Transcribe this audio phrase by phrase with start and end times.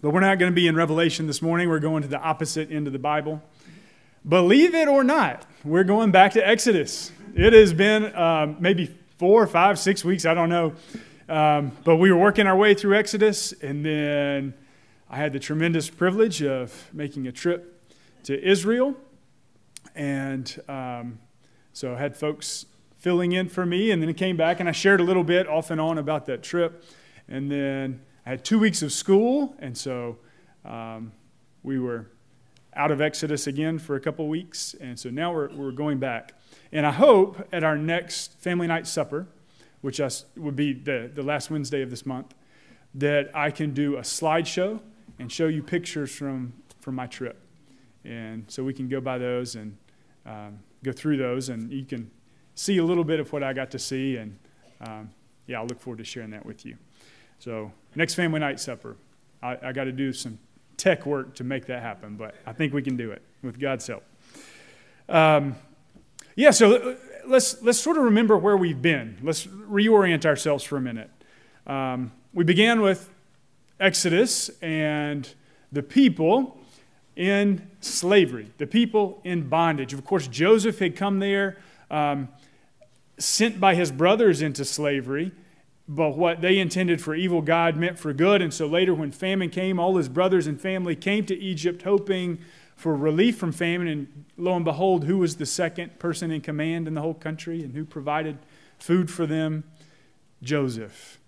[0.00, 1.68] But we're not going to be in Revelation this morning.
[1.68, 3.42] We're going to the opposite end of the Bible.
[4.28, 7.10] Believe it or not, we're going back to Exodus.
[7.34, 10.74] It has been um, maybe four, five, six weeks, I don't know.
[11.28, 14.54] Um, but we were working our way through Exodus, and then
[15.10, 17.90] I had the tremendous privilege of making a trip
[18.22, 18.94] to Israel.
[19.96, 21.18] And um,
[21.72, 22.66] so I had folks
[22.98, 25.48] filling in for me, and then I came back and I shared a little bit
[25.48, 26.84] off and on about that trip.
[27.26, 30.18] And then I had two weeks of school, and so
[30.62, 31.12] um,
[31.62, 32.10] we were
[32.74, 36.34] out of Exodus again for a couple weeks, and so now we're, we're going back.
[36.70, 39.28] And I hope at our next family night supper,
[39.80, 39.98] which
[40.36, 42.34] would be the, the last Wednesday of this month,
[42.96, 44.78] that I can do a slideshow
[45.18, 46.52] and show you pictures from,
[46.82, 47.40] from my trip.
[48.04, 49.74] And so we can go by those and
[50.26, 52.10] um, go through those, and you can
[52.54, 54.16] see a little bit of what I got to see.
[54.18, 54.38] And
[54.86, 55.12] um,
[55.46, 56.76] yeah, I'll look forward to sharing that with you.
[57.40, 58.96] So, next family night supper.
[59.42, 60.38] I, I got to do some
[60.76, 63.88] tech work to make that happen, but I think we can do it with God's
[63.88, 64.04] help.
[65.08, 65.56] Um,
[66.36, 66.94] yeah, so uh,
[67.26, 69.18] let's, let's sort of remember where we've been.
[69.20, 71.10] Let's reorient ourselves for a minute.
[71.66, 73.10] Um, we began with
[73.80, 75.28] Exodus and
[75.72, 76.56] the people
[77.16, 79.92] in slavery, the people in bondage.
[79.92, 81.56] Of course, Joseph had come there,
[81.90, 82.28] um,
[83.18, 85.32] sent by his brothers into slavery
[85.88, 88.42] but what they intended for evil, God meant for good.
[88.42, 92.38] And so later, when famine came, all his brothers and family came to Egypt hoping
[92.76, 93.88] for relief from famine.
[93.88, 97.62] And lo and behold, who was the second person in command in the whole country
[97.62, 98.36] and who provided
[98.78, 99.64] food for them?
[100.42, 101.18] Joseph.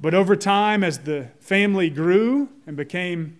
[0.00, 3.38] But over time, as the family grew and became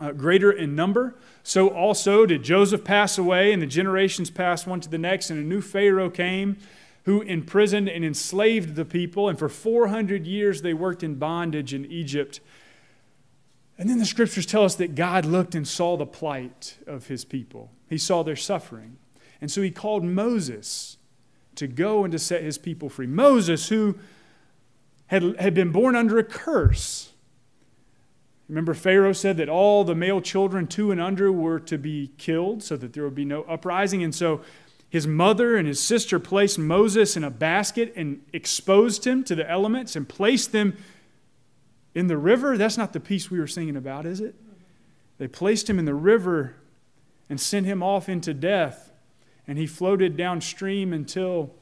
[0.00, 4.80] uh, greater in number, so also did Joseph pass away, and the generations passed one
[4.80, 6.58] to the next, and a new Pharaoh came
[7.04, 11.86] who imprisoned and enslaved the people, and for 400 years they worked in bondage in
[11.86, 12.40] Egypt.
[13.78, 17.24] And then the scriptures tell us that God looked and saw the plight of his
[17.24, 18.98] people, he saw their suffering.
[19.40, 20.98] And so he called Moses
[21.54, 23.06] to go and to set his people free.
[23.06, 23.98] Moses, who
[25.06, 27.12] had, had been born under a curse.
[28.48, 32.62] Remember, Pharaoh said that all the male children two and under were to be killed
[32.62, 34.02] so that there would be no uprising.
[34.02, 34.42] And so
[34.90, 39.48] his mother and his sister placed Moses in a basket and exposed him to the
[39.48, 40.76] elements and placed them
[41.94, 42.58] in the river.
[42.58, 44.34] That's not the piece we were singing about, is it?
[45.18, 46.56] They placed him in the river
[47.28, 48.90] and sent him off into death.
[49.46, 51.54] And he floated downstream until,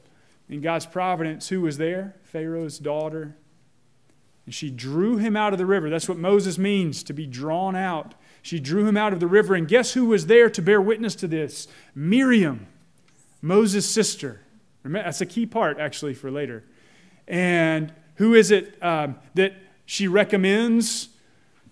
[0.49, 2.15] in God's providence, who was there?
[2.23, 3.35] Pharaoh's daughter.
[4.45, 5.89] And she drew him out of the river.
[5.89, 8.15] That's what Moses means, to be drawn out.
[8.41, 9.53] She drew him out of the river.
[9.53, 11.67] And guess who was there to bear witness to this?
[11.93, 12.65] Miriam
[13.41, 14.41] Moses' sister.
[14.83, 16.63] That's a key part, actually, for later.
[17.27, 19.53] And who is it um, that
[19.85, 21.09] she recommends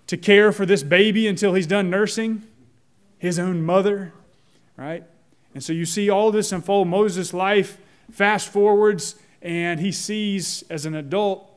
[0.08, 2.44] to care for this baby until he's done nursing?
[3.18, 4.14] His own mother,
[4.76, 5.04] right?
[5.54, 6.88] And so you see all this unfold.
[6.88, 7.78] Moses' life
[8.12, 11.50] fast forwards, and he sees as an adult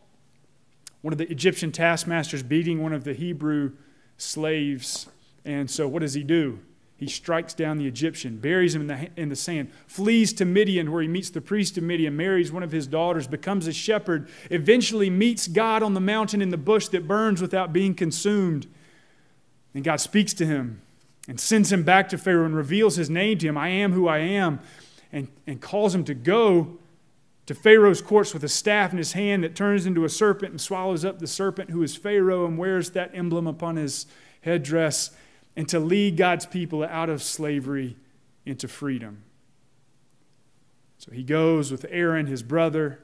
[1.03, 3.73] one of the Egyptian taskmasters beating one of the Hebrew
[4.17, 5.09] slaves.
[5.45, 6.61] And so what does he do?
[7.01, 10.93] He strikes down the Egyptian, buries him in the, in the sand, flees to Midian,
[10.93, 14.29] where he meets the priest of Midian, marries one of his daughters, becomes a shepherd,
[14.51, 18.67] eventually meets God on the mountain in the bush that burns without being consumed.
[19.73, 20.83] And God speaks to him
[21.27, 24.07] and sends him back to Pharaoh and reveals his name to him I am who
[24.07, 24.61] I am,
[25.11, 26.77] and, and calls him to go
[27.47, 30.61] to Pharaoh's courts with a staff in his hand that turns into a serpent and
[30.61, 34.05] swallows up the serpent who is Pharaoh and wears that emblem upon his
[34.43, 35.13] headdress
[35.61, 37.95] and to lead God's people out of slavery
[38.47, 39.25] into freedom.
[40.97, 43.01] So he goes with Aaron, his brother,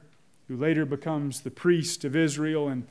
[0.47, 2.87] who later becomes the priest of Israel, and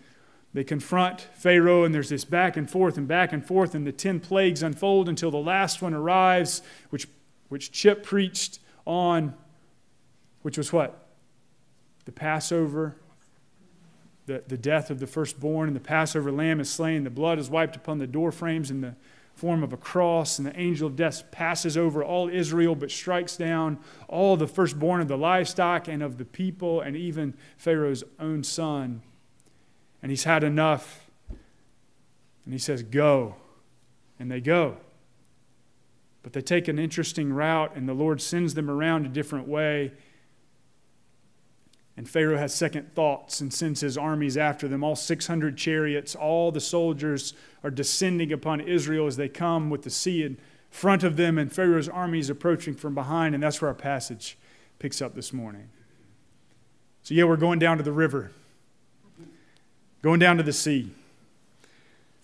[0.54, 3.90] they confront Pharaoh, and there's this back and forth and back and forth, and the
[3.90, 7.08] ten plagues unfold until the last one arrives, which,
[7.48, 9.34] which Chip preached on,
[10.42, 11.08] which was what?
[12.04, 12.94] The Passover,
[14.26, 17.50] the, the death of the firstborn, and the Passover lamb is slain, the blood is
[17.50, 18.94] wiped upon the doorframes, and the
[19.36, 23.36] form of a cross, and the angel of death passes over all Israel but strikes
[23.36, 23.78] down
[24.08, 29.02] all the firstborn of the livestock and of the people, and even Pharaoh's own son.
[30.02, 31.10] And he's had enough.
[31.28, 33.36] And he says, Go.
[34.18, 34.78] And they go.
[36.22, 39.92] But they take an interesting route, and the Lord sends them around a different way.
[41.96, 44.84] And Pharaoh has second thoughts and sends his armies after them.
[44.84, 47.32] All 600 chariots, all the soldiers
[47.64, 50.36] are descending upon Israel as they come with the sea in
[50.70, 53.34] front of them, and Pharaoh's army is approaching from behind.
[53.34, 54.36] And that's where our passage
[54.78, 55.70] picks up this morning.
[57.02, 58.32] So, yeah, we're going down to the river,
[60.02, 60.90] going down to the sea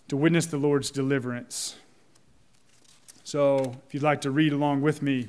[0.09, 1.77] to witness the Lord's deliverance.
[3.25, 5.29] So, if you'd like to read along with me,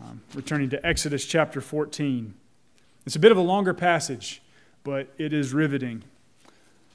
[0.00, 2.34] um, returning to Exodus chapter 14.
[3.06, 4.42] It's a bit of a longer passage,
[4.82, 6.04] but it is riveting.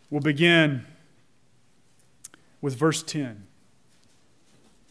[0.10, 0.86] We'll begin
[2.62, 3.46] with verse 10.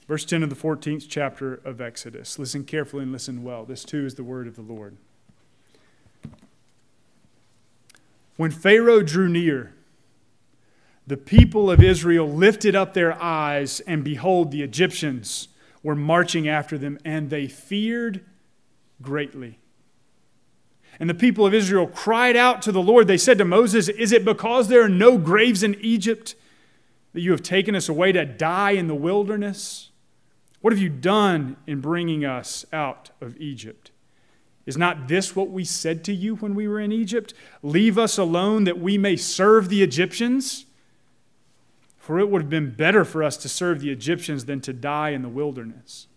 [0.06, 2.38] Verse 10 of the 14th chapter of Exodus.
[2.38, 3.64] Listen carefully and listen well.
[3.64, 4.96] This too is the word of the Lord.
[8.36, 9.74] When Pharaoh drew near,
[11.06, 15.48] the people of Israel lifted up their eyes, and behold, the Egyptians
[15.82, 18.24] were marching after them, and they feared
[19.02, 19.58] greatly.
[21.00, 23.06] And the people of Israel cried out to the Lord.
[23.06, 26.34] They said to Moses, Is it because there are no graves in Egypt
[27.12, 29.90] that you have taken us away to die in the wilderness?
[30.60, 33.92] What have you done in bringing us out of Egypt?
[34.66, 37.32] Is not this what we said to you when we were in Egypt?
[37.62, 40.66] Leave us alone that we may serve the Egyptians?
[41.96, 45.10] For it would have been better for us to serve the Egyptians than to die
[45.10, 46.08] in the wilderness.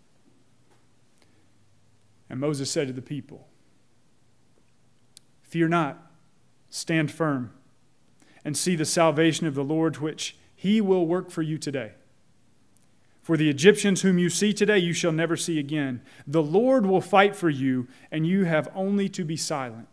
[2.29, 3.47] And Moses said to the people,
[5.51, 6.09] Fear not,
[6.69, 7.51] stand firm,
[8.45, 11.91] and see the salvation of the Lord, which he will work for you today.
[13.21, 16.03] For the Egyptians whom you see today, you shall never see again.
[16.25, 19.89] The Lord will fight for you, and you have only to be silent.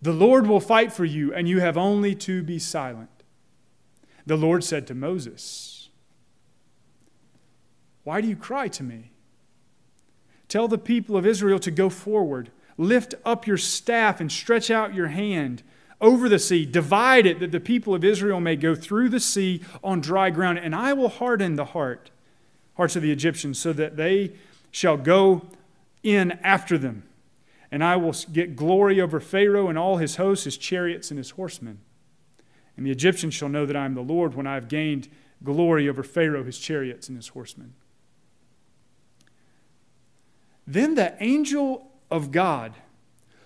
[0.00, 3.10] The Lord will fight for you, and you have only to be silent.
[4.24, 5.90] The Lord said to Moses,
[8.04, 9.10] Why do you cry to me?
[10.56, 12.50] Tell the people of Israel to go forward.
[12.78, 15.62] Lift up your staff and stretch out your hand
[16.00, 16.64] over the sea.
[16.64, 20.58] Divide it that the people of Israel may go through the sea on dry ground.
[20.58, 22.10] And I will harden the heart,
[22.78, 24.32] hearts of the Egyptians, so that they
[24.70, 25.42] shall go
[26.02, 27.02] in after them.
[27.70, 31.32] And I will get glory over Pharaoh and all his hosts, his chariots, and his
[31.32, 31.80] horsemen.
[32.78, 35.08] And the Egyptians shall know that I am the Lord when I have gained
[35.44, 37.74] glory over Pharaoh, his chariots, and his horsemen.
[40.66, 42.74] Then the angel of God,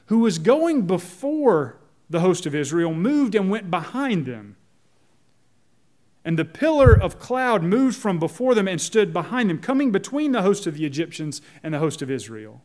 [0.06, 1.78] who was going before
[2.08, 4.56] the host of Israel, moved and went behind them.
[6.24, 10.32] And the pillar of cloud moved from before them and stood behind them, coming between
[10.32, 12.62] the host of the Egyptians and the host of Israel.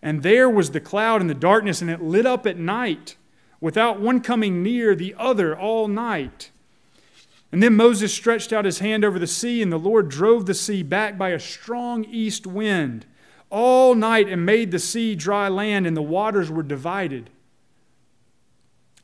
[0.00, 3.16] And there was the cloud and the darkness, and it lit up at night,
[3.60, 6.50] without one coming near the other all night.
[7.50, 10.54] And then Moses stretched out his hand over the sea, and the Lord drove the
[10.54, 13.06] sea back by a strong east wind
[13.54, 17.30] all night and made the sea dry land, and the waters were divided.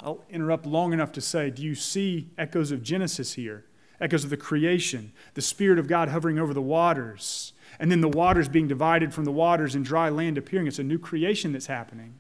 [0.01, 3.65] I'll interrupt long enough to say, do you see echoes of Genesis here?
[4.01, 8.09] Echoes of the creation, the Spirit of God hovering over the waters, and then the
[8.09, 10.67] waters being divided from the waters and dry land appearing.
[10.67, 12.15] It's a new creation that's happening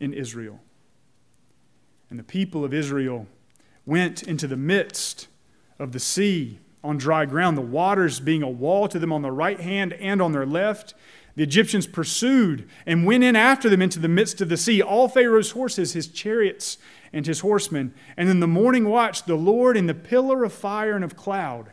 [0.00, 0.60] in Israel.
[2.08, 3.26] And the people of Israel
[3.84, 5.28] went into the midst
[5.78, 9.32] of the sea on dry ground, the waters being a wall to them on the
[9.32, 10.94] right hand and on their left.
[11.34, 15.08] The Egyptians pursued and went in after them into the midst of the sea, all
[15.08, 16.78] Pharaoh's horses, his chariots,
[17.12, 17.92] and his horsemen.
[18.16, 21.70] And in the morning watch, the Lord in the pillar of fire and of cloud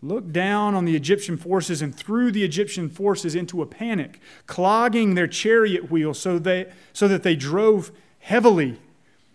[0.00, 5.14] looked down on the Egyptian forces and threw the Egyptian forces into a panic, clogging
[5.14, 7.90] their chariot wheels so, they, so that they drove
[8.20, 8.78] heavily.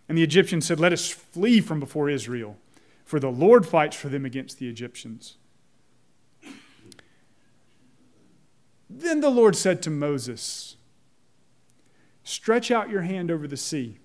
[0.08, 2.58] And the Egyptians said, Let us flee from before Israel,
[3.14, 5.38] for the Lord fights for them against the Egyptians.
[8.90, 10.78] Then the Lord said to Moses,
[12.24, 14.00] Stretch out your hand over the sea,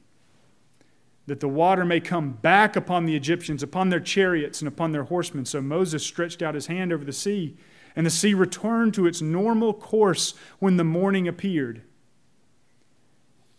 [1.26, 5.04] that the water may come back upon the Egyptians, upon their chariots, and upon their
[5.04, 5.46] horsemen.
[5.46, 7.56] So Moses stretched out his hand over the sea,
[7.96, 11.80] and the sea returned to its normal course when the morning appeared.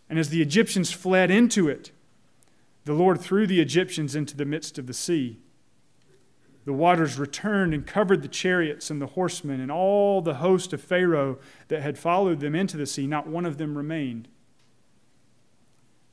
[0.08, 1.90] And as the Egyptians fled into it,
[2.86, 5.40] the Lord threw the Egyptians into the midst of the sea
[6.70, 10.80] the waters returned and covered the chariots and the horsemen and all the host of
[10.80, 13.08] Pharaoh that had followed them into the sea.
[13.08, 14.28] Not one of them remained.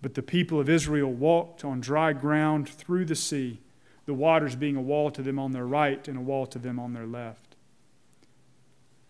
[0.00, 3.60] But the people of Israel walked on dry ground through the sea,
[4.06, 6.78] the waters being a wall to them on their right and a wall to them
[6.78, 7.56] on their left.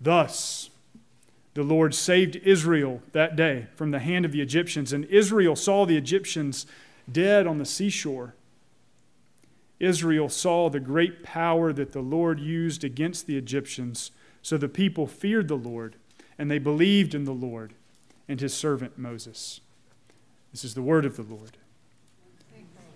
[0.00, 0.70] Thus,
[1.54, 5.86] the Lord saved Israel that day from the hand of the Egyptians, and Israel saw
[5.86, 6.66] the Egyptians
[7.10, 8.34] dead on the seashore.
[9.78, 14.10] Israel saw the great power that the Lord used against the Egyptians,
[14.42, 15.96] so the people feared the Lord,
[16.38, 17.74] and they believed in the Lord
[18.28, 19.60] and his servant Moses.
[20.52, 21.56] This is the word of the Lord.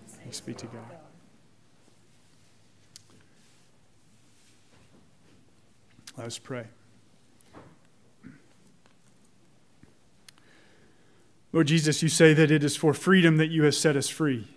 [0.07, 0.97] Thanks be to God.
[6.17, 6.65] Let us pray.
[11.53, 14.47] Lord Jesus, you say that it is for freedom that you have set us free.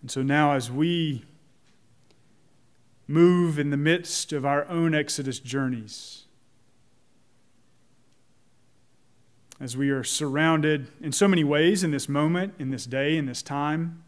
[0.00, 1.24] And so now, as we
[3.06, 6.24] move in the midst of our own Exodus journeys,
[9.60, 13.26] as we are surrounded in so many ways in this moment, in this day, in
[13.26, 14.02] this time,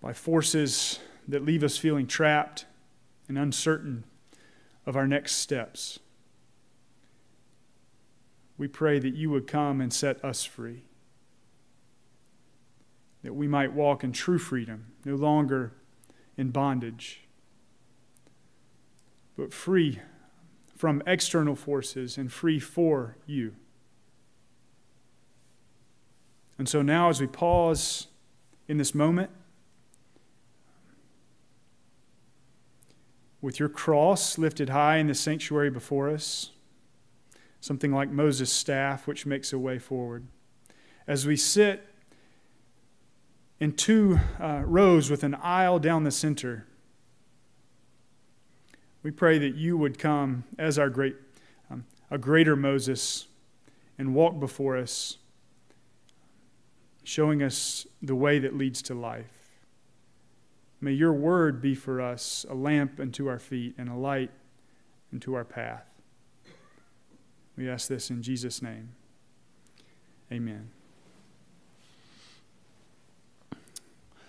[0.00, 2.64] by forces that leave us feeling trapped
[3.28, 4.04] and uncertain
[4.86, 5.98] of our next steps.
[8.58, 10.84] We pray that you would come and set us free,
[13.22, 15.72] that we might walk in true freedom, no longer
[16.36, 17.22] in bondage,
[19.36, 20.00] but free
[20.76, 23.54] from external forces and free for you.
[26.58, 28.08] And so now, as we pause
[28.68, 29.30] in this moment,
[33.42, 36.50] with your cross lifted high in the sanctuary before us,
[37.60, 40.26] something like Moses' staff, which makes a way forward.
[41.06, 41.86] As we sit
[43.58, 46.66] in two uh, rows with an aisle down the center,
[49.02, 51.16] we pray that you would come as our great,
[51.70, 53.26] um, a greater Moses
[53.96, 55.16] and walk before us,
[57.02, 59.39] showing us the way that leads to life.
[60.80, 64.30] May your word be for us a lamp unto our feet and a light
[65.12, 65.84] unto our path.
[67.56, 68.90] We ask this in Jesus' name.
[70.32, 70.70] Amen.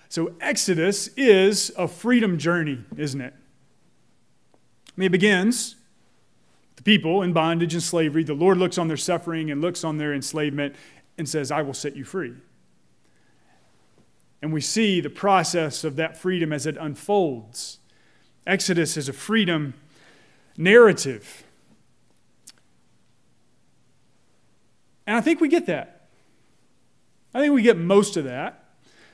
[0.10, 3.34] So, Exodus is a freedom journey, isn't it?
[4.54, 5.78] I mean, it begins
[6.76, 8.26] the people in bondage and slavery.
[8.26, 10.76] The Lord looks on their suffering and looks on their enslavement
[11.18, 12.34] and says, I will set you free.
[14.42, 17.80] And we see the process of that freedom as it unfolds.
[18.48, 19.76] Exodus is a freedom
[20.58, 21.44] narrative.
[25.06, 26.08] And I think we get that.
[27.34, 28.66] I think we get most of that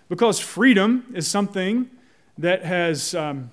[0.10, 1.90] because freedom is something
[2.38, 3.52] that has um,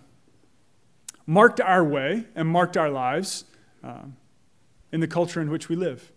[1.26, 3.44] marked our way and marked our lives
[3.82, 4.16] um,
[4.92, 6.12] in the culture in which we live.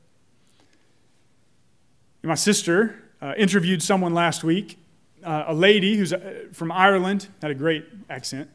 [2.24, 4.78] my sister uh, interviewed someone last week
[5.27, 8.50] uh, a lady who's uh, from Ireland, had a great accent,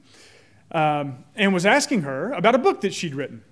[0.70, 3.44] um, and was asking her about a book that she'd written.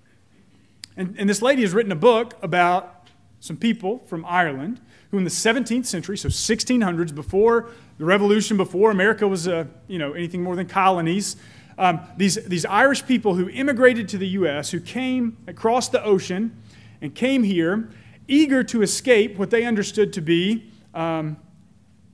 [0.96, 3.08] And, and this lady has written a book about
[3.40, 8.90] some people from Ireland who, in the 17th century, so 1600s, before the Revolution, before
[8.90, 11.36] America was uh, you know, anything more than colonies,
[11.76, 16.56] um, these, these Irish people who immigrated to the U.S., who came across the ocean
[17.02, 17.90] and came here
[18.28, 21.36] eager to escape what they understood to be um,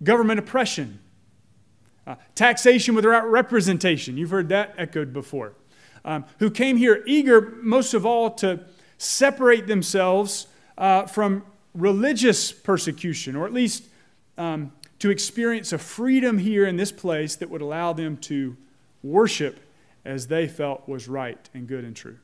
[0.02, 0.98] government oppression,
[2.06, 4.16] uh, taxation without representation.
[4.16, 5.54] You've heard that echoed before.
[6.04, 8.60] Um, who came here eager, most of all, to
[8.98, 10.46] separate themselves
[10.78, 13.84] uh, from religious persecution, or at least
[14.38, 18.56] um, to experience a freedom here in this place that would allow them to
[19.02, 19.60] worship
[20.04, 22.18] as they felt was right and good and true.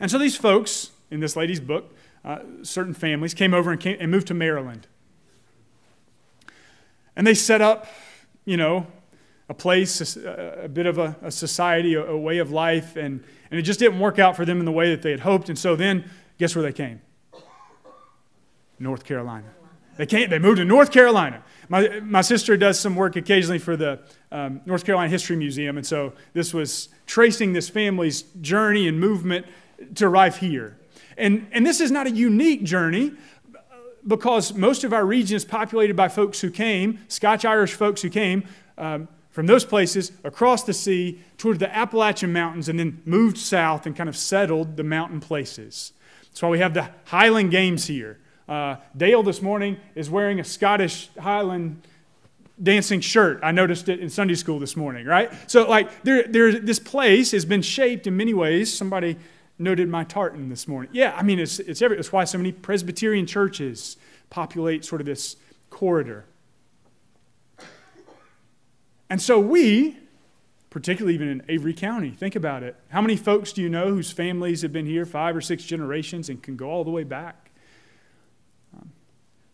[0.00, 3.96] And so these folks in this lady's book, uh, certain families, came over and, came,
[4.00, 4.86] and moved to Maryland.
[7.16, 7.86] And they set up,
[8.44, 8.86] you know,
[9.48, 13.22] a place, a, a bit of a, a society, a, a, way of life, and,
[13.50, 15.48] and it just didn't work out for them in the way that they had hoped.
[15.48, 17.00] And so then, guess where they came?
[18.78, 19.48] North Carolina.
[19.96, 21.42] They, came, they moved to North Carolina.
[21.68, 24.00] My, my sister does some work occasionally for the
[24.32, 29.46] um, North Carolina History Museum, and so this was tracing this family's journey and movement
[29.96, 30.78] to arrive here.
[31.18, 33.12] And, and this is not a unique journey
[34.06, 38.10] because most of our region is populated by folks who came, Scotch Irish folks who
[38.10, 38.44] came
[38.78, 43.86] um, from those places across the sea toward the Appalachian Mountains and then moved south
[43.86, 45.92] and kind of settled the mountain places.
[46.24, 48.18] That's why we have the Highland Games here.
[48.48, 51.86] Uh, Dale this morning is wearing a Scottish Highland
[52.62, 53.40] dancing shirt.
[53.42, 55.32] I noticed it in Sunday school this morning, right?
[55.46, 58.72] So, like, there, this place has been shaped in many ways.
[58.72, 59.16] Somebody
[59.60, 60.90] noted my tartan this morning.
[60.92, 63.98] Yeah, I mean, it's, it's, every, it's why so many Presbyterian churches
[64.30, 65.36] populate sort of this
[65.68, 66.24] corridor.
[69.10, 69.98] And so we,
[70.70, 72.76] particularly even in Avery County, think about it.
[72.88, 76.28] How many folks do you know whose families have been here five or six generations
[76.28, 77.50] and can go all the way back?
[78.74, 78.92] Um,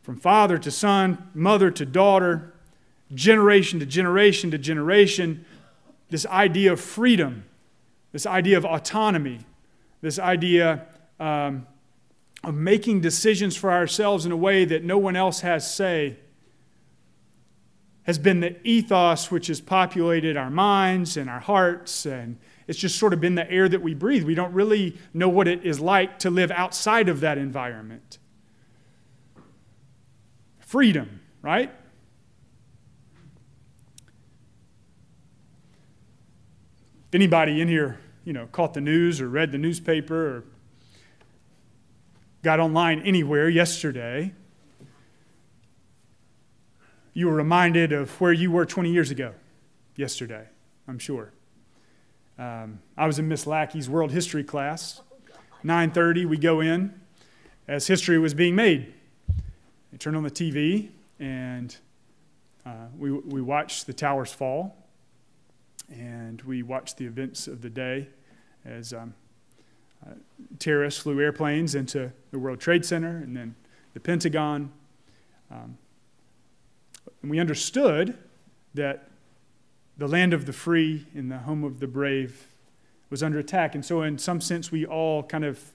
[0.02, 2.52] from father to son, mother to daughter,
[3.14, 5.44] generation to generation to generation,
[6.10, 7.44] this idea of freedom,
[8.12, 9.40] this idea of autonomy,
[10.00, 10.86] this idea
[11.18, 11.66] um,
[12.44, 16.16] of making decisions for ourselves in a way that no one else has say
[18.04, 22.38] has been the ethos which has populated our minds and our hearts and
[22.68, 24.24] it's just sort of been the air that we breathe.
[24.24, 28.18] We don't really know what it is like to live outside of that environment.
[30.58, 31.70] Freedom right?
[37.12, 40.44] Anybody in here you know, caught the news or read the newspaper or
[42.42, 44.32] got online anywhere yesterday,
[47.14, 49.32] you were reminded of where you were 20 years ago
[49.94, 50.44] yesterday,
[50.88, 51.32] I'm sure.
[52.36, 55.00] Um, I was in Miss Lackey's world history class.
[55.64, 57.00] 9:30, we go in
[57.68, 58.92] as history was being made.
[59.94, 60.90] I turn on the TV
[61.20, 61.74] and
[62.66, 64.76] uh, we, we watch the towers fall
[65.88, 68.08] and we watch the events of the day
[68.66, 69.14] as um,
[70.04, 70.14] uh,
[70.58, 73.54] terrorists flew airplanes into the World Trade Center and then
[73.94, 74.72] the Pentagon.
[75.50, 75.78] Um,
[77.22, 78.18] and we understood
[78.74, 79.08] that
[79.96, 82.48] the land of the free and the home of the brave
[83.08, 83.74] was under attack.
[83.74, 85.72] And so, in some sense, we all kind of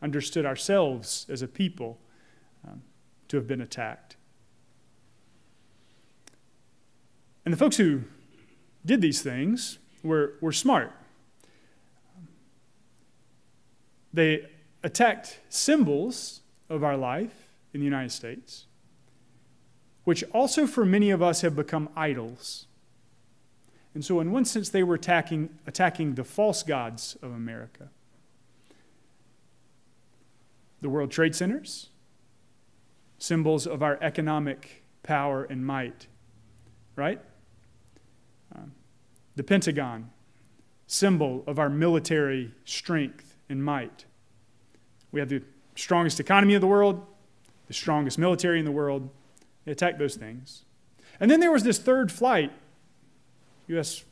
[0.00, 1.98] understood ourselves as a people
[2.66, 2.82] um,
[3.28, 4.16] to have been attacked.
[7.44, 8.02] And the folks who
[8.84, 10.92] did these things were, were smart.
[14.12, 14.48] They
[14.82, 18.66] attacked symbols of our life in the United States,
[20.04, 22.66] which also for many of us have become idols.
[23.94, 27.88] And so, in one sense, they were attacking, attacking the false gods of America.
[30.80, 31.88] The World Trade Centers,
[33.18, 36.06] symbols of our economic power and might,
[36.94, 37.20] right?
[38.54, 38.72] Um,
[39.34, 40.10] the Pentagon,
[40.86, 44.04] symbol of our military strength and might.
[45.12, 45.42] We have the
[45.74, 47.04] strongest economy of the world,
[47.66, 49.08] the strongest military in the world.
[49.64, 50.64] They attacked those things.
[51.20, 52.52] And then there was this third flight,
[53.68, 54.04] U.S.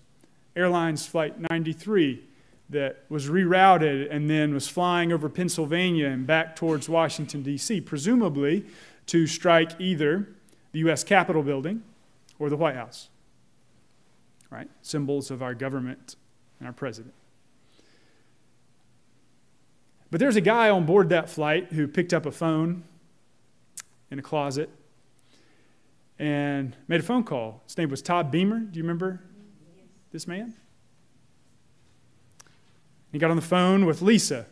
[0.55, 2.23] Airlines Flight 93,
[2.71, 8.64] that was rerouted and then was flying over Pennsylvania and back towards Washington, D.C., presumably
[9.07, 10.28] to strike either
[10.73, 11.05] the U.S.
[11.05, 11.83] Capitol building
[12.39, 13.08] or the White House.
[14.50, 14.69] Right?
[14.82, 16.17] Symbols of our government
[16.58, 17.15] and our president.
[20.10, 22.84] But there's a guy on board that flight who picked up a phone
[24.10, 24.71] in a closet
[26.19, 27.62] and made a phone call.
[27.66, 28.60] His name was Todd Beamer.
[28.60, 29.21] Do you remember
[30.12, 30.54] this man?
[33.12, 34.47] He got on the phone with Lisa,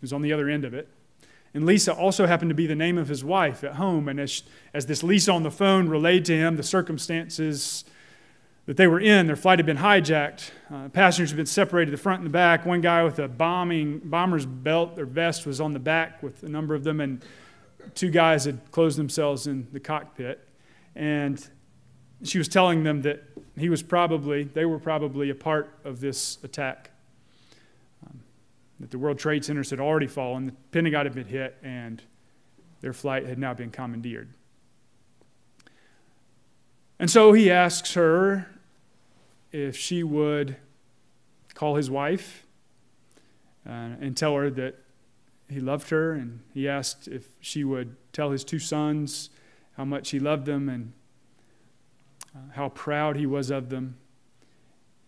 [0.00, 0.88] who's on the other end of it.
[1.52, 4.08] And Lisa also happened to be the name of his wife at home.
[4.08, 7.84] And as, as this Lisa on the phone relayed to him the circumstances
[8.70, 9.26] that they were in.
[9.26, 10.52] Their flight had been hijacked.
[10.72, 12.64] Uh, passengers had been separated, the front and the back.
[12.64, 16.48] One guy with a bombing bomber's belt or vest was on the back with a
[16.48, 17.24] number of them, and
[17.96, 20.46] two guys had closed themselves in the cockpit.
[20.94, 21.44] And
[22.22, 23.24] she was telling them that
[23.58, 26.92] he was probably, they were probably a part of this attack.
[28.06, 28.20] Um,
[28.78, 32.00] that the World Trade Centers had already fallen, the Pentagon had been hit, and
[32.82, 34.32] their flight had now been commandeered.
[37.00, 38.46] And so he asks her
[39.52, 40.56] if she would
[41.54, 42.46] call his wife
[43.66, 44.76] uh, and tell her that
[45.48, 49.30] he loved her, and he asked if she would tell his two sons
[49.76, 50.92] how much he loved them and
[52.34, 53.96] uh, how proud he was of them,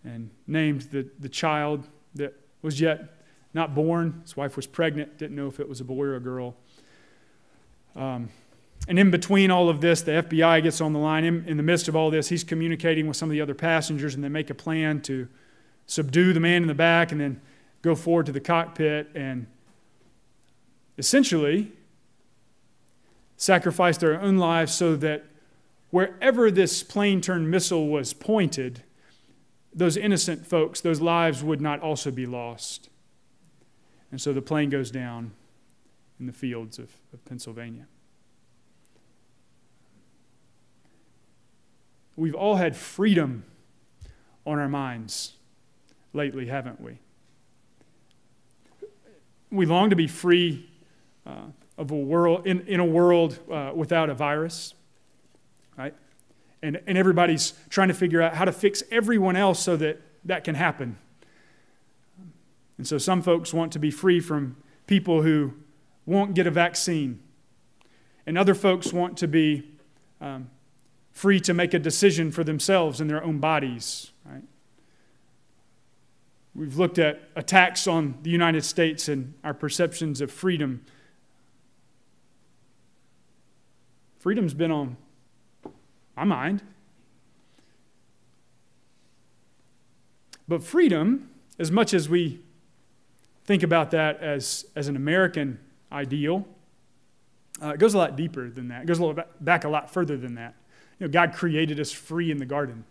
[0.04, 3.22] and named the, the child that was yet
[3.54, 4.20] not born.
[4.22, 6.56] His wife was pregnant, didn't know if it was a boy or a girl.
[7.94, 8.30] Um,
[8.88, 11.24] and in between all of this, the FBI gets on the line.
[11.24, 14.14] In, in, the midst of all this, he's communicating with some of the other passengers,
[14.14, 15.28] and they make a plan to
[15.86, 17.40] subdue the man in the back and then
[17.82, 19.46] go forward to the cockpit and
[20.98, 21.72] essentially
[23.36, 25.24] sacrifice their own lives so that
[25.90, 28.82] wherever this plane turned missile was pointed,
[29.74, 32.88] those innocent folks, those lives would not also be lost.
[34.10, 35.32] And so the plane goes down
[36.20, 37.86] in the fields of, of Pennsylvania.
[42.16, 43.44] We've all had freedom
[44.46, 45.34] on our minds
[46.12, 46.98] lately, haven't we?
[49.50, 50.68] We long to be free
[51.26, 51.46] uh,
[51.78, 54.74] of a world in, in a world uh, without a virus,
[55.76, 55.94] right?
[56.62, 60.44] And, and everybody's trying to figure out how to fix everyone else so that that
[60.44, 60.98] can happen.
[62.78, 65.54] And so some folks want to be free from people who
[66.06, 67.20] won't get a vaccine.
[68.26, 69.68] And other folks want to be
[70.20, 70.50] um,
[71.12, 74.10] free to make a decision for themselves in their own bodies.
[74.24, 74.42] Right?
[76.54, 80.84] We've looked at attacks on the United States and our perceptions of freedom.
[84.18, 84.96] Freedom's been on
[86.16, 86.62] my mind.
[90.46, 92.40] But freedom, as much as we
[93.44, 95.58] think about that as, as an American
[95.90, 96.46] ideal,
[97.62, 98.82] uh, it goes a lot deeper than that.
[98.82, 100.54] It goes a little back a lot further than that.
[101.02, 102.84] Know, God created us free in the garden.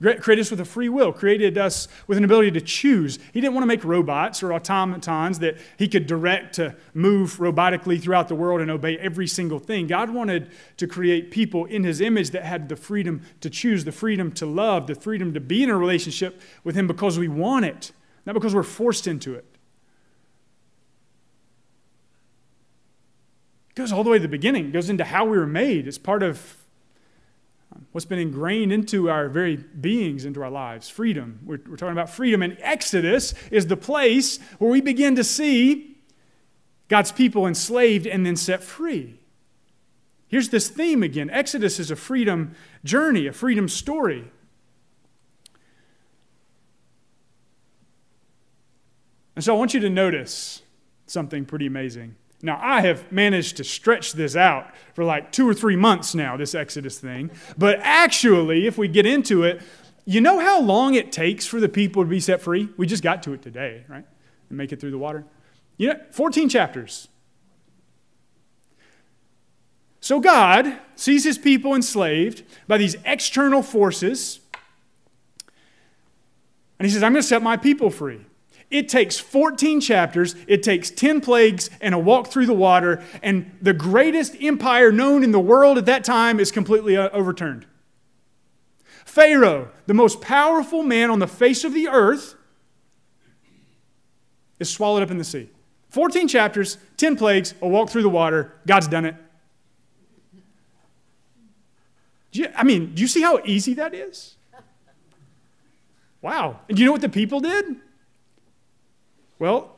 [0.00, 3.18] created us with a free will, created us with an ability to choose.
[3.32, 8.00] He didn't want to make robots or automatons that he could direct to move robotically
[8.00, 9.88] throughout the world and obey every single thing.
[9.88, 13.92] God wanted to create people in his image that had the freedom to choose, the
[13.92, 17.64] freedom to love, the freedom to be in a relationship with him because we want
[17.64, 17.90] it,
[18.24, 19.44] not because we're forced into it.
[23.70, 25.88] It goes all the way to the beginning, it goes into how we were made.
[25.88, 26.59] It's part of
[27.92, 30.88] what's been ingrained into our very beings, into our lives.
[30.88, 31.40] Freedom.
[31.44, 32.42] We're, we're, talking about freedom.
[32.42, 35.98] And Exodus is the place where we begin to see
[36.88, 39.18] God's people enslaved and then set free.
[40.28, 44.30] Here's this theme again Exodus is a freedom journey, a freedom story.
[49.34, 50.62] And so I want you to notice
[51.06, 52.14] something pretty amazing.
[52.42, 56.36] Now, I have managed to stretch this out for like two or three months now,
[56.36, 57.30] this Exodus thing.
[57.58, 59.60] But actually, if we get into it,
[60.06, 62.70] you know how long it takes for the people to be set free?
[62.76, 64.06] We just got to it today, right?
[64.48, 65.24] And make it through the water.
[65.76, 67.08] You know, 14 chapters.
[70.00, 74.40] So God sees his people enslaved by these external forces.
[76.78, 78.24] And he says, I'm going to set my people free.
[78.70, 83.50] It takes 14 chapters, it takes 10 plagues and a walk through the water, and
[83.60, 87.66] the greatest empire known in the world at that time is completely uh, overturned.
[89.04, 92.36] Pharaoh, the most powerful man on the face of the earth,
[94.60, 95.50] is swallowed up in the sea.
[95.88, 98.52] 14 chapters, 10 plagues, a walk through the water.
[98.66, 99.16] God's done it.
[102.32, 104.36] You, I mean, do you see how easy that is?
[106.22, 106.60] Wow.
[106.68, 107.76] And do you know what the people did?
[109.40, 109.74] Well,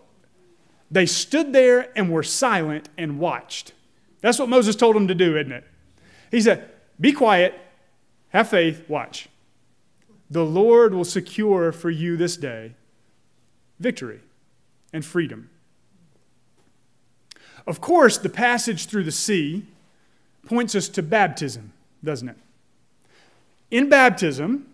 [0.90, 3.72] they stood there and were silent and watched.
[4.20, 5.64] That's what Moses told them to do, isn't it?
[6.30, 6.68] He said,
[7.00, 7.54] Be quiet,
[8.28, 9.28] have faith, watch.
[10.30, 12.74] The Lord will secure for you this day
[13.78, 14.20] victory
[14.92, 15.48] and freedom.
[17.66, 19.64] Of course, the passage through the sea
[20.44, 21.72] points us to baptism,
[22.02, 22.36] doesn't it?
[23.70, 24.66] In baptism,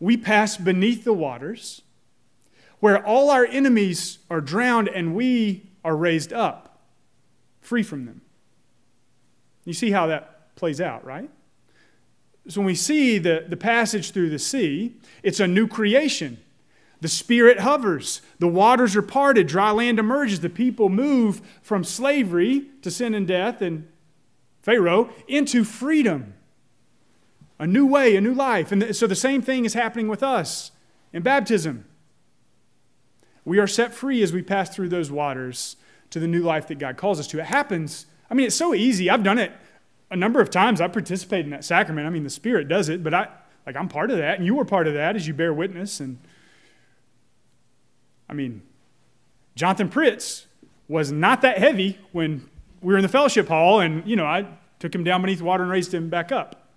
[0.00, 1.82] we pass beneath the waters
[2.80, 6.80] where all our enemies are drowned and we are raised up,
[7.60, 8.22] free from them.
[9.64, 11.30] You see how that plays out, right?
[12.48, 16.38] So when we see the, the passage through the sea, it's a new creation.
[17.00, 22.66] The Spirit hovers, the waters are parted, dry land emerges, the people move from slavery
[22.82, 23.88] to sin and death and
[24.62, 26.34] Pharaoh into freedom.
[27.58, 28.72] A new way, a new life.
[28.72, 30.72] And so the same thing is happening with us
[31.12, 31.84] in baptism.
[33.44, 35.76] We are set free as we pass through those waters
[36.10, 37.38] to the new life that God calls us to.
[37.38, 38.06] It happens.
[38.30, 39.08] I mean, it's so easy.
[39.08, 39.52] I've done it
[40.10, 40.80] a number of times.
[40.80, 42.06] I participate in that sacrament.
[42.06, 43.28] I mean, the Spirit does it, but I
[43.66, 46.00] like I'm part of that, and you were part of that as you bear witness.
[46.00, 46.18] And
[48.28, 48.62] I mean,
[49.54, 50.46] Jonathan Pritz
[50.88, 52.48] was not that heavy when
[52.80, 54.46] we were in the fellowship hall, and you know, I
[54.78, 56.68] took him down beneath water and raised him back up.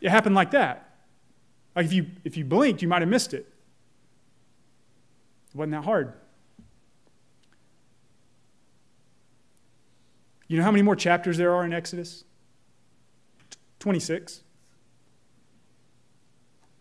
[0.00, 0.88] It happened like that.
[1.76, 3.49] Like if you if you blinked, you might have missed it.
[5.50, 6.14] It wasn't that hard.
[10.48, 12.24] You know how many more chapters there are in Exodus?
[13.78, 14.42] 26.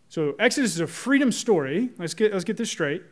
[0.10, 1.90] So Exodus is a freedom story.
[2.00, 3.04] Let's get, let's get this straight.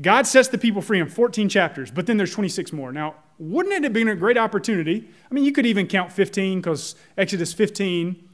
[0.00, 2.90] God sets the people free in 14 chapters, but then there's 26 more.
[2.90, 5.08] Now, wouldn't it have been a great opportunity?
[5.30, 8.28] I mean, you could even count 15 because Exodus 15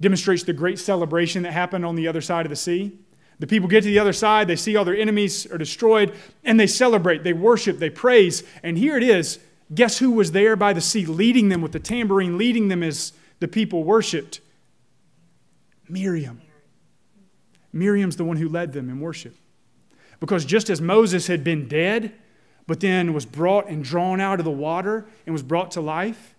[0.00, 2.96] demonstrates the great celebration that happened on the other side of the sea.
[3.38, 6.12] The people get to the other side, they see all their enemies are destroyed,
[6.44, 8.42] and they celebrate, they worship, they praise.
[8.62, 9.38] And here it is.
[9.72, 13.12] Guess who was there by the sea leading them with the tambourine, leading them as
[13.38, 14.40] the people worshiped?
[15.88, 16.40] Miriam.
[17.72, 19.36] Miriam's the one who led them in worship.
[20.20, 22.12] Because just as Moses had been dead,
[22.66, 26.34] but then was brought and drawn out of the water and was brought to life,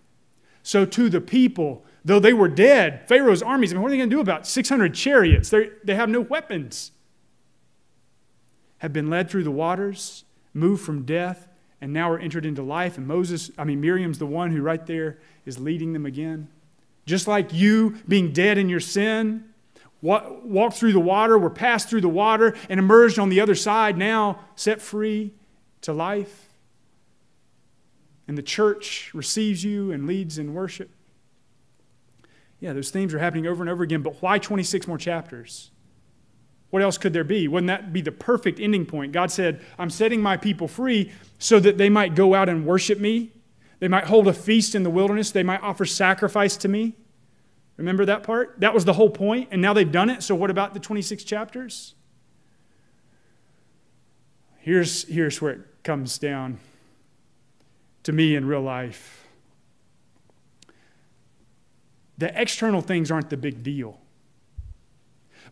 [0.62, 3.98] so too the people Though they were dead, Pharaoh's armies, I mean, what are they
[3.98, 5.50] going to do about 600 chariots?
[5.50, 6.92] They're, they have no weapons.
[8.78, 11.46] Have been led through the waters, moved from death,
[11.80, 12.96] and now are entered into life.
[12.96, 16.48] And Moses, I mean, Miriam's the one who right there is leading them again.
[17.06, 19.44] Just like you being dead in your sin,
[20.00, 23.98] walked through the water, were passed through the water, and emerged on the other side,
[23.98, 25.32] now set free
[25.82, 26.48] to life.
[28.26, 30.90] And the church receives you and leads in worship.
[32.60, 35.70] Yeah, those themes are happening over and over again, but why 26 more chapters?
[36.68, 37.48] What else could there be?
[37.48, 39.12] Wouldn't that be the perfect ending point?
[39.12, 43.00] God said, I'm setting my people free so that they might go out and worship
[43.00, 43.32] me.
[43.80, 45.32] They might hold a feast in the wilderness.
[45.32, 46.96] They might offer sacrifice to me.
[47.76, 48.60] Remember that part?
[48.60, 50.22] That was the whole point, and now they've done it.
[50.22, 51.94] So, what about the 26 chapters?
[54.58, 56.58] Here's, here's where it comes down
[58.02, 59.19] to me in real life.
[62.20, 63.98] The external things aren't the big deal.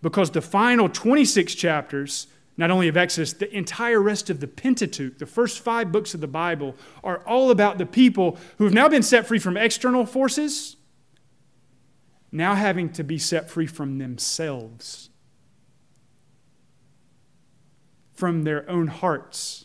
[0.03, 2.27] Because the final 26 chapters,
[2.59, 6.21] not only of Exodus, the entire rest of the Pentateuch, the first five books of
[6.21, 10.05] the Bible, are all about the people who have now been set free from external
[10.05, 10.77] forces,
[12.31, 15.09] now having to be set free from themselves,
[18.13, 19.65] from their own hearts.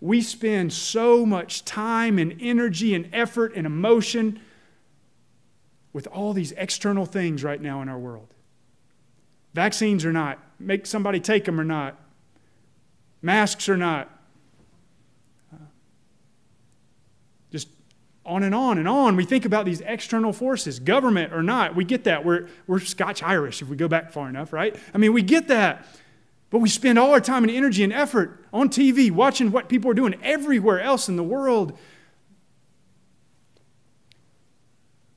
[0.00, 4.40] We spend so much time and energy and effort and emotion
[5.92, 8.28] with all these external things right now in our world.
[9.54, 11.98] Vaccines or not, make somebody take them or not,
[13.20, 14.10] masks or not.
[17.50, 17.68] Just
[18.24, 19.16] on and on and on.
[19.16, 21.76] We think about these external forces, government or not.
[21.76, 22.24] We get that.
[22.24, 24.74] We're, we're Scotch Irish if we go back far enough, right?
[24.94, 25.86] I mean, we get that.
[26.48, 29.90] But we spend all our time and energy and effort on TV watching what people
[29.90, 31.78] are doing everywhere else in the world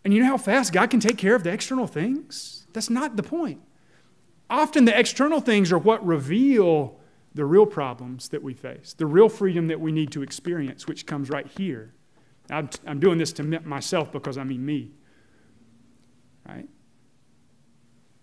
[0.06, 2.68] And you know how fast God can take care of the external things?
[2.74, 3.60] That's not the point.
[4.52, 7.00] Often the external things are what reveal
[7.34, 11.08] the real problems that we face, the real freedom that we need to experience, which
[11.08, 11.94] comes right here.
[12.52, 14.92] I'm, I'm doing this to myself because I mean me.
[16.48, 16.70] Right?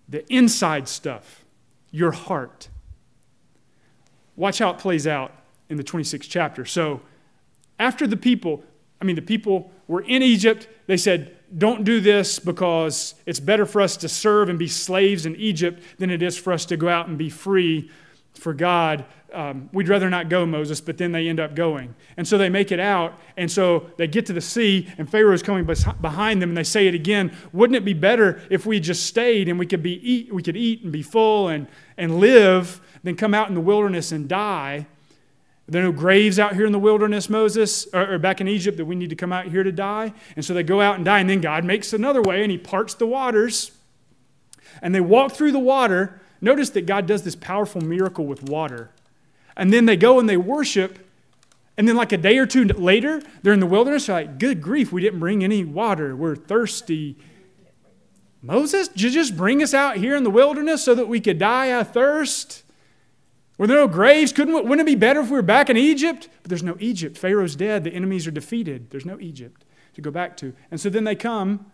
[0.09, 1.45] The inside stuff,
[1.91, 2.69] your heart.
[4.37, 5.33] Watch how it plays out
[5.69, 6.65] in the 26th chapter.
[6.65, 7.03] So,
[7.81, 8.63] after the people,
[9.01, 13.67] I mean, the people were in Egypt, they said, don't do this because it's better
[13.67, 16.77] for us to serve and be slaves in Egypt than it is for us to
[16.77, 17.91] go out and be free
[18.35, 19.05] for God.
[19.33, 21.95] Um, we'd rather not go, Moses, but then they end up going.
[22.17, 25.33] And so they make it out, and so they get to the sea, and Pharaoh
[25.33, 27.35] is coming behind them, and they say it again.
[27.53, 30.57] Wouldn't it be better if we just stayed and we could, be eat, we could
[30.57, 34.87] eat and be full and, and live than come out in the wilderness and die?
[35.69, 38.77] There are no graves out here in the wilderness, Moses, or, or, back in Egypt,
[38.79, 40.13] that we need to come out here to die.
[40.35, 42.59] And so they go out and die, and then God makes another way, and He
[42.59, 43.71] parts the waters.
[44.81, 46.21] And they walk through the water.
[46.41, 48.91] Notice that God does this powerful miracle with water.
[49.57, 50.99] And then they go and they worship.
[51.77, 54.07] And then, like a day or two later, they're in the wilderness.
[54.07, 56.17] They're like, Good grief, we didn't bring any water.
[56.17, 57.17] We're thirsty.
[58.43, 61.39] Moses, did you just bring us out here in the wilderness so that we could
[61.39, 62.62] die of thirst?
[63.59, 64.33] Were there no graves?
[64.33, 66.29] Couldn't, wouldn't it be better if we were back in Egypt?
[66.43, 67.19] But there's no Egypt.
[67.19, 67.85] Pharaoh's dead.
[67.85, 68.91] The enemies are defeated.
[68.91, 70.55] There's no Egypt to go back to.
[70.71, 71.67] And so then they come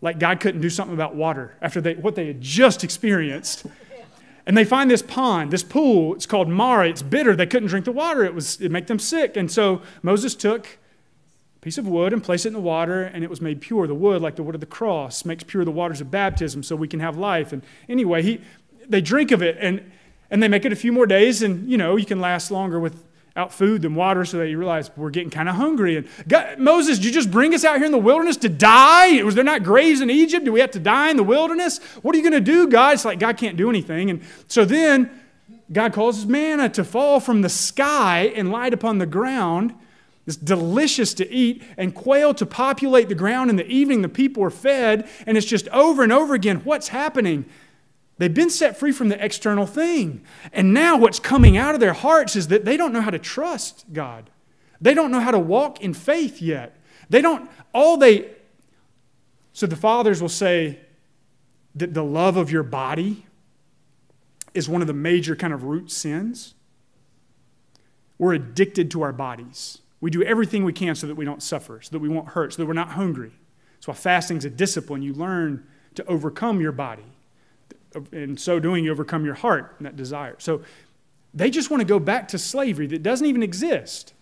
[0.00, 3.66] like God couldn't do something about water after they, what they had just experienced.
[4.46, 6.14] And they find this pond, this pool.
[6.14, 6.90] It's called Marah.
[6.90, 7.34] It's bitter.
[7.34, 8.24] They couldn't drink the water.
[8.24, 9.38] It was it make them sick.
[9.38, 10.66] And so Moses took
[11.56, 13.86] a piece of wood and placed it in the water, and it was made pure.
[13.86, 16.76] The wood, like the wood of the cross, makes pure the waters of baptism, so
[16.76, 17.54] we can have life.
[17.54, 18.42] And anyway, he
[18.88, 19.90] they drink of it and,
[20.30, 22.80] and they make it a few more days, and you know, you can last longer
[22.80, 25.96] without food than water, so that you realize we're getting kind of hungry.
[25.96, 29.22] And God, Moses, did you just bring us out here in the wilderness to die?
[29.22, 30.44] Was there not graves in Egypt?
[30.44, 31.78] Do we have to die in the wilderness?
[32.02, 32.94] What are you going to do, God?
[32.94, 34.10] It's like God can't do anything.
[34.10, 35.10] And so then
[35.72, 39.74] God causes manna to fall from the sky and light upon the ground.
[40.26, 44.00] It's delicious to eat, and quail to populate the ground in the evening.
[44.00, 46.62] The people are fed, and it's just over and over again.
[46.64, 47.44] What's happening?
[48.18, 50.24] They've been set free from the external thing.
[50.52, 53.18] And now what's coming out of their hearts is that they don't know how to
[53.18, 54.30] trust God.
[54.80, 56.78] They don't know how to walk in faith yet.
[57.10, 58.30] They don't, all they,
[59.52, 60.78] so the fathers will say
[61.74, 63.26] that the love of your body
[64.52, 66.54] is one of the major kind of root sins.
[68.16, 69.78] We're addicted to our bodies.
[70.00, 72.52] We do everything we can so that we don't suffer, so that we won't hurt,
[72.52, 73.32] so that we're not hungry.
[73.74, 75.02] That's why fasting is a discipline.
[75.02, 77.13] You learn to overcome your body
[78.12, 80.36] in so doing, you overcome your heart and that desire.
[80.38, 80.62] So
[81.32, 84.14] they just want to go back to slavery that doesn't even exist.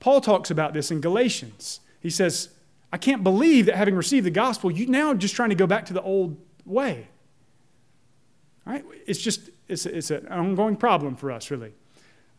[0.00, 1.80] Paul talks about this in Galatians.
[2.00, 2.50] He says,
[2.92, 5.86] I can't believe that having received the gospel, you now just trying to go back
[5.86, 7.08] to the old way.
[8.64, 8.84] Right?
[9.06, 11.72] It's just, it's, it's an ongoing problem for us, really.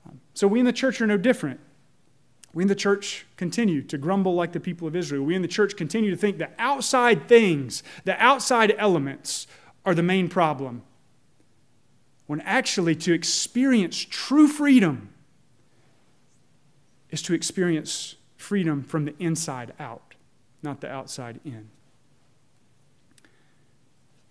[0.06, 1.60] Um, so we in the church are no different.
[2.54, 5.24] We in the church continue to grumble like the people of Israel.
[5.24, 9.48] We in the church continue to think that outside things, the outside elements,
[9.88, 10.84] are the main problem.
[12.28, 15.14] When actually, to experience true freedom
[17.10, 20.16] is to experience freedom from the inside out,
[20.62, 21.70] not the outside in.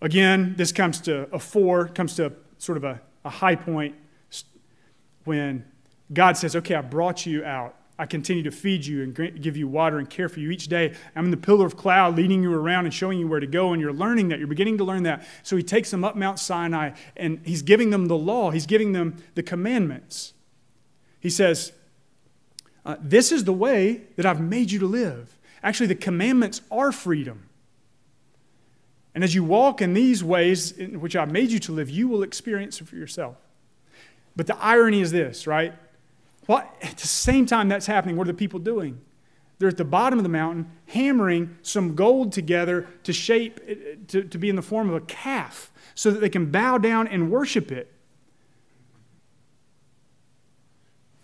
[0.02, 3.94] Again, this comes to a four, comes to sort of a, a high point
[5.24, 5.64] when
[6.12, 7.74] God says, Okay, I brought you out.
[7.98, 10.94] I continue to feed you and give you water and care for you each day.
[11.14, 13.72] I'm in the pillar of cloud leading you around and showing you where to go,
[13.72, 14.38] and you're learning that.
[14.38, 15.26] You're beginning to learn that.
[15.42, 18.92] So he takes them up Mount Sinai and he's giving them the law, he's giving
[18.92, 20.34] them the commandments.
[21.20, 21.72] He says,
[22.84, 25.38] uh, This is the way that I've made you to live.
[25.62, 27.48] Actually, the commandments are freedom.
[29.14, 32.08] And as you walk in these ways in which I've made you to live, you
[32.08, 33.36] will experience it for yourself.
[34.36, 35.72] But the irony is this, right?
[36.46, 39.00] What, at the same time that's happening, what are the people doing?
[39.58, 43.94] They're at the bottom of the mountain hammering some gold together to shape, eh, eh,
[44.08, 47.08] to, to be in the form of a calf so that they can bow down
[47.08, 47.92] and worship it.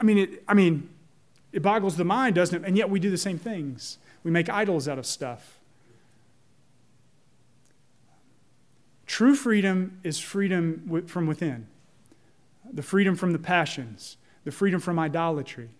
[0.00, 0.88] I mean, it, I mean,
[1.52, 2.66] it boggles the mind, doesn't it?
[2.66, 3.98] And yet we do the same things.
[4.24, 5.58] We make idols out of stuff.
[9.06, 11.66] True freedom is freedom from within
[12.72, 15.70] the freedom from the passions, the freedom from idolatry.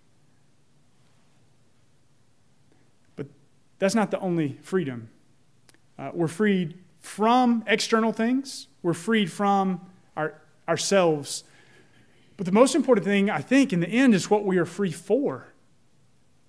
[3.16, 3.26] But
[3.78, 5.08] that's not the only freedom.
[5.98, 9.80] Uh, we're freed from external things, we're freed from
[10.16, 10.34] our,
[10.68, 11.44] ourselves.
[12.36, 14.92] But the most important thing, I think, in the end, is what we are free
[14.92, 15.48] for.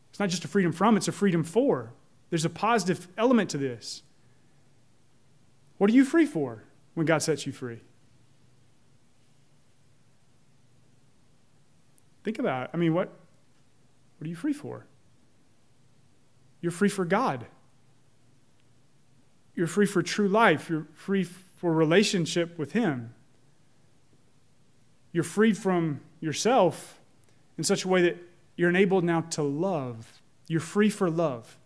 [0.10, 1.92] It's not just a freedom from, it's a freedom for.
[2.30, 4.04] There's a positive element to this.
[5.78, 7.82] What are you free for when God sets you free?
[12.24, 12.70] Think about it.
[12.74, 13.10] I mean, what,
[14.18, 14.86] what are you free for?
[16.62, 17.46] You're free for God.
[19.56, 20.70] You're free for true life.
[20.70, 23.14] You're free for relationship with Him.
[25.12, 27.00] You're freed from yourself
[27.58, 28.18] in such a way that
[28.56, 30.22] you're enabled now to love.
[30.48, 31.58] You're free for love.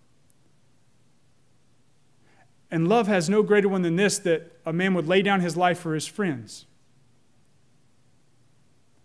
[2.70, 5.56] And love has no greater one than this that a man would lay down his
[5.56, 6.65] life for his friends.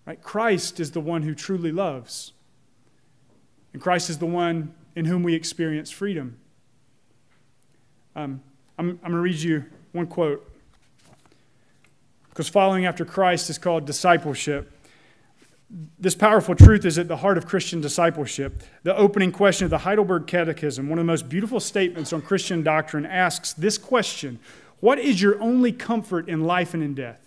[0.06, 0.20] Right?
[0.22, 2.32] Christ is the one who truly loves.
[3.72, 6.38] And Christ is the one in whom we experience freedom.
[8.14, 8.42] Um,
[8.78, 10.48] I'm, I'm going to read you one quote.
[12.28, 14.72] Because following after Christ is called discipleship.
[15.98, 18.62] This powerful truth is at the heart of Christian discipleship.
[18.82, 22.62] The opening question of the Heidelberg Catechism, one of the most beautiful statements on Christian
[22.62, 24.38] doctrine, asks this question
[24.80, 27.21] What is your only comfort in life and in death?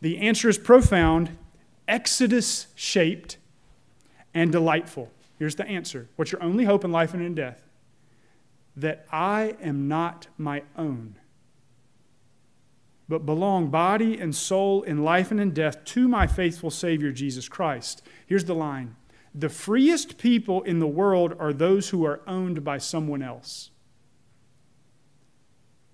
[0.00, 1.36] The answer is profound,
[1.86, 3.36] Exodus shaped,
[4.32, 5.10] and delightful.
[5.38, 7.62] Here's the answer What's your only hope in life and in death?
[8.76, 11.16] That I am not my own,
[13.08, 17.48] but belong body and soul in life and in death to my faithful Savior, Jesus
[17.48, 18.02] Christ.
[18.26, 18.96] Here's the line
[19.34, 23.70] The freest people in the world are those who are owned by someone else.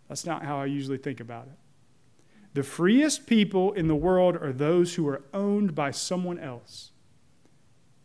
[0.09, 1.59] That's not how I usually think about it.
[2.57, 6.91] The freest people in the world are those who are owned by someone else,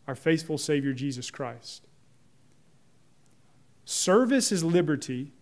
[0.06, 1.86] our faithful Savior Jesus Christ.
[3.86, 5.32] Service is liberty,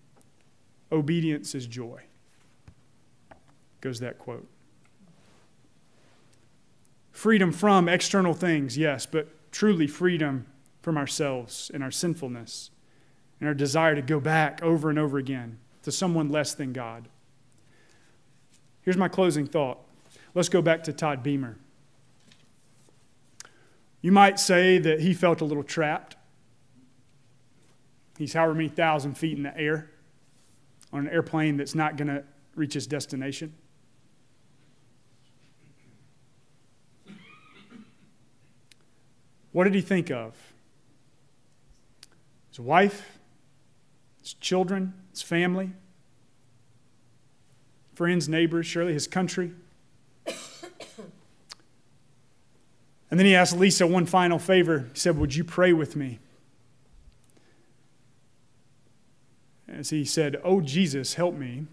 [0.93, 2.03] obedience is joy.
[3.81, 4.47] Goes that quote.
[7.11, 10.47] Freedom from external things, yes, but truly freedom
[10.83, 12.71] from ourselves and our sinfulness
[13.41, 17.09] and our desire to go back over and over again to someone less than God.
[18.91, 19.79] Here's my closing thought.
[20.35, 21.57] Let's go back to Todd Beamer.
[24.03, 26.17] You might say that he felt a little trapped.
[28.19, 29.93] He's however many thousand feet in the air
[30.93, 32.25] on an airplane that's not going to
[32.57, 33.55] reach his destination.
[39.53, 40.35] What did he think of?
[42.49, 43.21] His wife,
[44.21, 45.75] his children, his family
[48.01, 49.53] friends, neighbors, surely his country.
[53.11, 54.89] And then he asked Lisa one final favor.
[54.95, 56.19] He said, Would you pray with me?
[59.69, 61.67] As he said, Oh, Jesus, help me.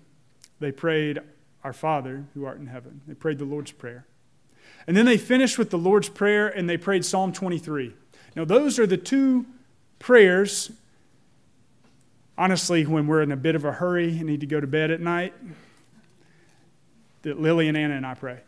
[0.60, 1.20] They prayed,
[1.64, 3.00] Our Father, who art in heaven.
[3.08, 4.06] They prayed the Lord's Prayer.
[4.86, 7.96] And then they finished with the Lord's Prayer and they prayed Psalm 23.
[8.36, 9.46] Now, those are the two
[9.98, 10.72] prayers,
[12.38, 14.92] honestly, when we're in a bit of a hurry and need to go to bed
[14.92, 15.34] at night
[17.24, 18.40] that Lily and Anna and I pray.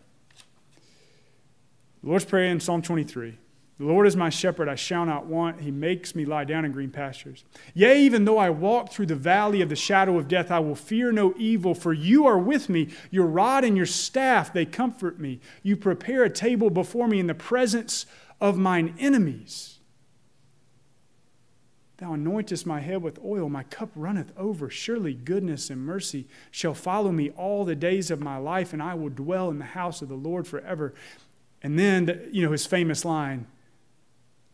[2.03, 3.37] The Lord's Prayer in Psalm 23.
[3.79, 5.61] The Lord is my shepherd, I shall not want.
[5.61, 7.45] He makes me lie down in green pastures.
[7.73, 10.75] Yea, even though I walk through the valley of the shadow of death, I will
[10.75, 12.89] fear no evil, for you are with me.
[13.09, 15.39] Your rod and your staff, they comfort me.
[15.63, 18.05] You prepare a table before me in the presence
[18.41, 19.78] of mine enemies.
[21.99, 24.69] Thou anointest my head with oil, my cup runneth over.
[24.69, 28.93] Surely goodness and mercy shall follow me all the days of my life, and I
[28.93, 30.93] will dwell in the house of the Lord forever.
[31.61, 33.47] And then, you know, his famous line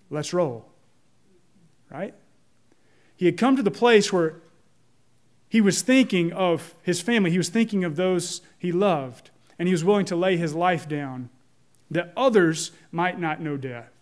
[0.10, 0.66] let's roll.
[1.91, 2.16] Right?
[3.16, 4.38] He had come to the place where
[5.48, 9.30] he was thinking of his family, he was thinking of those he loved,
[9.60, 11.30] and he was willing to lay his life down
[11.91, 13.95] that others might not know death.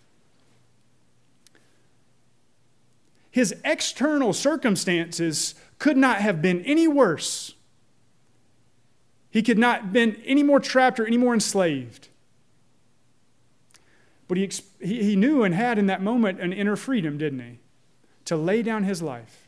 [3.34, 7.56] His external circumstances could not have been any worse.
[9.32, 12.10] He could not have been any more trapped or any more enslaved.
[14.28, 17.60] But he, he, knew and had in that moment an inner freedom, didn't he?
[18.26, 19.48] To lay down his life,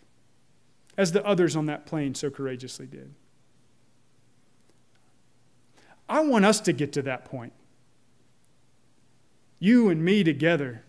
[0.98, 3.14] as the others on that plane so courageously did.
[6.10, 7.54] I want us to get to that point.
[9.60, 10.85] You and me together.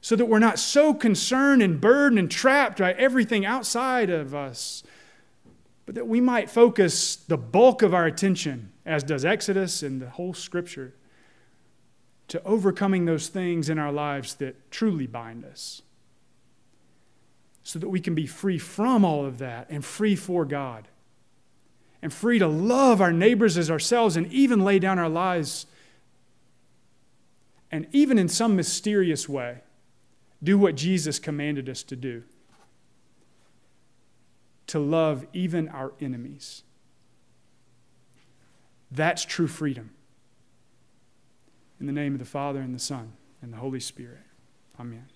[0.00, 4.84] So that we're not so concerned and burdened and trapped by everything outside of us,
[5.86, 10.10] but that we might focus the bulk of our attention, as does Exodus and the
[10.10, 10.94] whole scripture,
[12.28, 15.82] to overcoming those things in our lives that truly bind us.
[17.62, 20.88] So that we can be free from all of that and free for God.
[22.00, 25.66] And free to love our neighbors as ourselves and even lay down our lives.
[27.70, 29.62] And even in some mysterious way,
[30.42, 32.22] do what Jesus commanded us to do
[34.68, 36.62] to love even our enemies.
[38.90, 39.90] That's true freedom.
[41.80, 44.20] In the name of the Father, and the Son, and the Holy Spirit.
[44.78, 45.06] Amen.